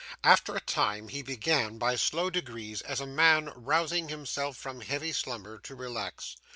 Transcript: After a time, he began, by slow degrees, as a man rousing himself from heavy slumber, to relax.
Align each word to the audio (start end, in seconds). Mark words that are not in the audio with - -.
After 0.23 0.55
a 0.55 0.59
time, 0.61 1.09
he 1.09 1.21
began, 1.21 1.77
by 1.77 1.95
slow 1.95 2.31
degrees, 2.31 2.81
as 2.81 2.99
a 2.99 3.05
man 3.05 3.53
rousing 3.55 4.09
himself 4.09 4.57
from 4.57 4.81
heavy 4.81 5.11
slumber, 5.11 5.59
to 5.59 5.75
relax. 5.75 6.35